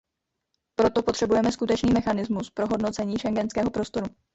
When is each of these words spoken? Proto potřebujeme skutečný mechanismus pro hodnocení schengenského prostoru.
Proto 0.75 1.03
potřebujeme 1.03 1.51
skutečný 1.51 1.93
mechanismus 1.93 2.49
pro 2.49 2.67
hodnocení 2.67 3.19
schengenského 3.19 3.69
prostoru. 3.71 4.07